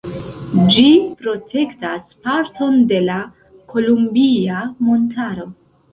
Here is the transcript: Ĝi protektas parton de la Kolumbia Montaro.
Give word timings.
Ĝi 0.75 0.85
protektas 1.19 2.09
parton 2.27 2.81
de 2.93 3.03
la 3.11 3.19
Kolumbia 3.75 4.63
Montaro. 4.89 5.47